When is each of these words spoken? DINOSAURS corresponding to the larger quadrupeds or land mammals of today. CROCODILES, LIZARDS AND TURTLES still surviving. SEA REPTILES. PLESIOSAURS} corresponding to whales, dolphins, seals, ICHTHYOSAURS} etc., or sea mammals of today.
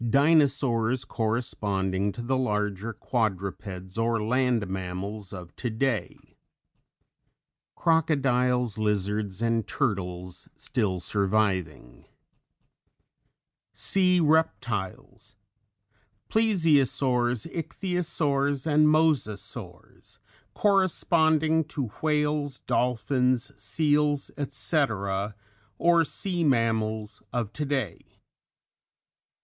DINOSAURS 0.09 1.05
corresponding 1.05 2.11
to 2.13 2.23
the 2.23 2.35
larger 2.35 2.91
quadrupeds 2.91 3.99
or 3.99 4.19
land 4.19 4.65
mammals 4.67 5.31
of 5.31 5.55
today. 5.55 6.39
CROCODILES, 7.75 8.79
LIZARDS 8.79 9.43
AND 9.43 9.67
TURTLES 9.67 10.49
still 10.55 10.99
surviving. 10.99 12.05
SEA 13.73 14.19
REPTILES. 14.21 15.35
PLESIOSAURS} 16.29 17.45
corresponding 20.55 21.63
to 21.65 21.85
whales, 22.01 22.57
dolphins, 22.65 23.51
seals, 23.55 24.31
ICHTHYOSAURS} 24.31 24.31
etc., 24.41 25.35
or 25.77 26.03
sea 26.03 26.43
mammals 26.43 27.21
of 27.31 27.53
today. 27.53 27.99